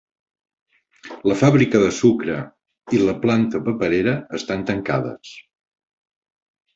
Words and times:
La 1.31 1.35
fàbrica 1.41 1.81
de 1.83 1.91
sucre 1.97 2.37
i 2.99 3.01
la 3.01 3.15
planta 3.25 3.61
paperera 3.67 4.15
estan 4.39 4.65
tancades. 4.71 5.35